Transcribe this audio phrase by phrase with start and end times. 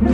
[0.00, 0.08] 大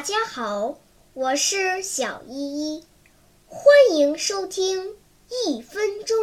[0.00, 0.78] 家好，
[1.12, 2.84] 我是小依依，
[3.46, 4.96] 欢迎收听
[5.46, 6.16] 一分钟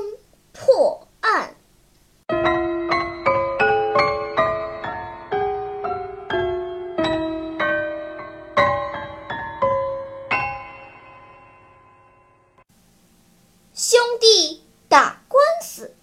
[14.20, 15.96] 弟打官司。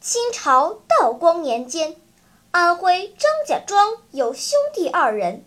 [0.00, 1.96] 清朝道光年间，
[2.50, 5.44] 安徽张家庄有兄弟二人。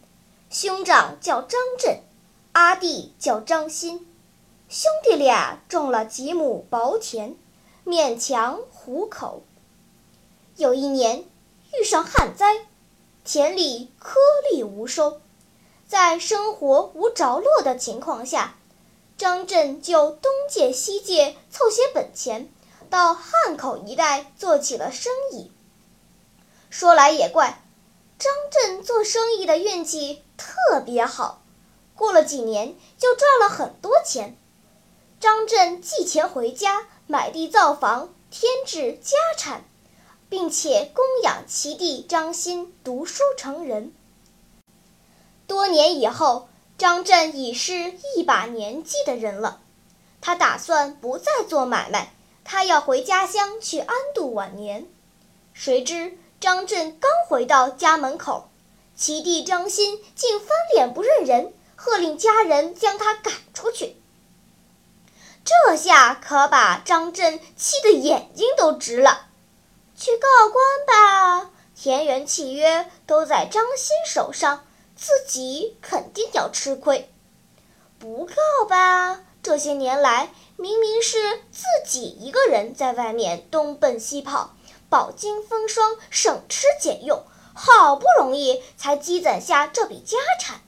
[0.50, 2.02] 兄长叫张震，
[2.52, 4.06] 阿弟叫张鑫，
[4.70, 7.36] 兄弟俩种了几亩薄田，
[7.86, 9.44] 勉强糊口。
[10.56, 11.26] 有一年
[11.74, 12.66] 遇上旱灾，
[13.26, 14.16] 田里颗
[14.50, 15.20] 粒无收，
[15.88, 18.56] 在生活无着落的情况下，
[19.18, 22.50] 张震就东借西借凑些本钱，
[22.90, 25.52] 到汉口一带做起了生意。
[26.70, 27.62] 说来也怪。
[28.18, 31.42] 张震做生意的运气特别好，
[31.96, 34.38] 过了几年就赚了很多钱。
[35.20, 39.66] 张震寄钱回家，买地造房，添置家产，
[40.30, 43.94] 并且供养其弟张欣读书成人。
[45.46, 49.62] 多年以后，张震已是一把年纪的人了，
[50.22, 54.88] 他打算不再做买卖，他要回家乡去安度晚年。
[55.54, 56.18] 谁知。
[56.38, 58.50] 张震刚回到家门口，
[58.96, 63.96] 其弟张鑫竟翻脸不认人，喝令家人将他赶出去。
[65.44, 69.28] 这下可把张震气得眼睛都直了。
[69.96, 74.68] 去告官吧，田园契约都在张鑫手上，
[75.06, 77.12] 自己肯定要吃亏。
[78.00, 84.56] 不告吧，这些年来明明是自己一个人在外面东奔西跑。
[84.90, 87.24] 饱经风霜，省吃俭用，
[87.54, 90.62] 好不容易才积攒下这笔家产，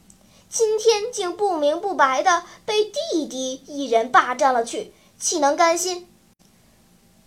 [0.49, 6.07] 今天竟不明不白的被弟弟一人霸占了去，岂能甘心？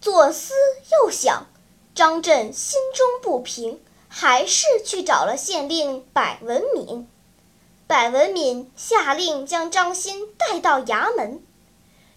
[0.00, 0.54] 左思
[0.92, 1.48] 右想，
[1.92, 3.82] 张震心中不平，
[4.12, 7.09] 还是去找了县令百文敏。
[7.87, 11.43] 百文敏下令将张鑫带到衙门。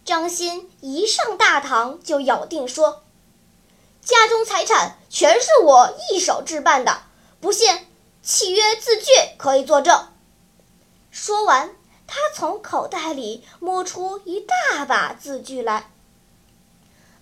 [0.03, 3.03] 张鑫一上大堂就咬定说。
[4.01, 7.03] 家中财产全是我一手置办的，
[7.39, 7.87] 不信
[8.21, 10.09] 契约字据可以作证。
[11.09, 11.73] 说完，
[12.05, 15.91] 他从口袋里摸出一大把字据来。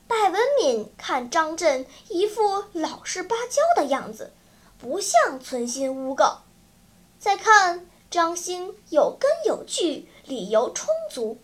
[0.08, 4.34] 百文敏看张震一副老实巴交的样子，
[4.82, 6.42] 不像存心诬告；
[7.20, 11.38] 再看张鑫有根有据，理由充足。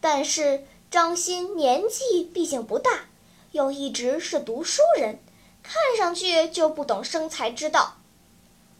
[0.00, 3.04] 但是张鑫年纪毕竟不大。
[3.52, 5.20] 又一直是读书人，
[5.62, 7.98] 看上去就不懂生财之道。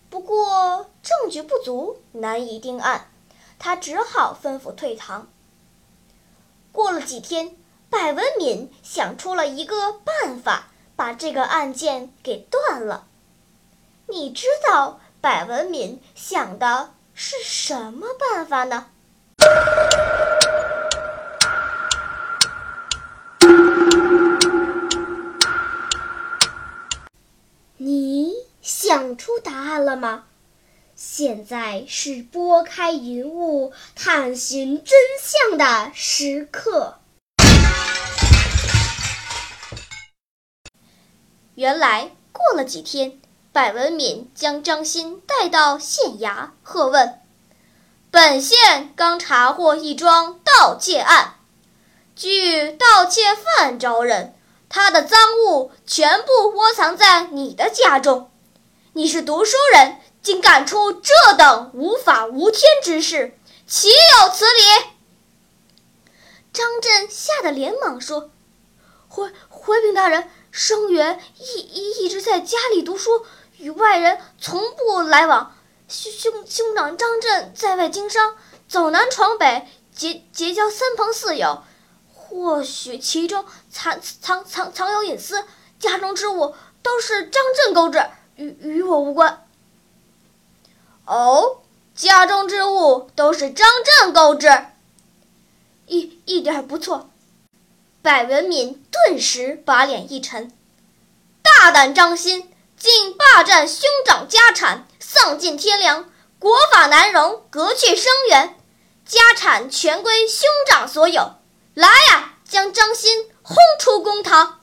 [0.09, 3.11] 不过证据不足，难以定案，
[3.59, 5.31] 他只好吩咐退堂。
[6.73, 7.55] 过了几天，
[7.91, 13.06] 百文敏想出了一个办法，把这个案件给断了。
[14.07, 18.89] 你知道百文敏想的是什么办法呢？
[27.79, 30.25] 你想出答案了吗？
[30.95, 36.99] 现在是拨开云雾探寻真相的时刻。
[41.55, 43.21] 原来过了几天，
[43.55, 47.21] 百文敏将张鑫带到县衙，喝问
[48.11, 51.37] ：“本县刚查获一桩盗窃案，
[52.17, 54.35] 据盗窃犯招认，
[54.69, 58.29] 他的赃物全部窝藏在你的家中。”
[58.95, 64.89] 你是读书人，竟干出这等无法无天之事，岂有此理！
[66.53, 68.33] 张震吓得连忙说
[69.07, 73.25] ：“回回禀大人，生源一一一直在家里读书，
[73.59, 75.55] 与外人从不来往。
[75.89, 78.37] 兄兄长张震在外经商，
[78.69, 81.62] 走南闯北，结结交三朋四友，
[82.12, 85.45] 或许其中藏藏藏藏有隐私。
[85.79, 88.05] 家中之物都是张震购置。”
[88.37, 89.47] 与与我无关。
[91.05, 91.61] 哦，
[91.95, 94.49] 家中之物都是张震购置，
[95.87, 97.11] 一一点不错。
[98.03, 100.50] 百文敏顿时把脸一沉，
[101.43, 102.49] 大胆张鑫，
[102.85, 108.61] 竟霸占兄长家产，丧尽天良，国法难容，革去生源。
[109.07, 111.37] 家产全归兄长所有。
[111.73, 114.61] 来呀，将张欣轰出公堂！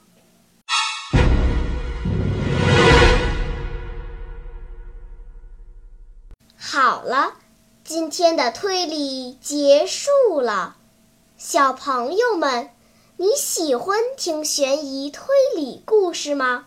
[6.56, 7.32] 好了，
[7.82, 10.76] 今天的推理结束了。
[11.36, 12.70] 小朋友们，
[13.16, 15.26] 你喜欢听悬疑推
[15.56, 16.66] 理故事吗？